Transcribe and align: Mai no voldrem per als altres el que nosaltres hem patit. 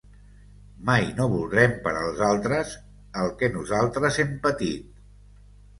Mai 0.87 1.03
no 1.19 1.27
voldrem 1.33 1.75
per 1.85 1.93
als 1.99 2.23
altres 2.31 2.75
el 3.25 3.31
que 3.43 3.53
nosaltres 3.61 4.23
hem 4.27 4.37
patit. 4.49 5.03